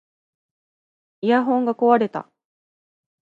[1.21, 2.27] イヤホンが壊れた